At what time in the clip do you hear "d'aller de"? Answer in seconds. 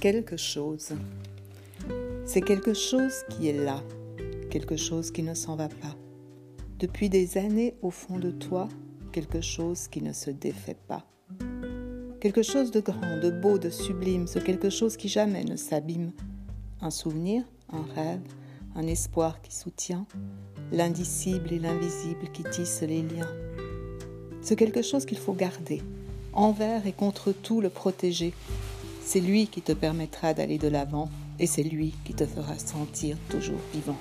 30.34-30.68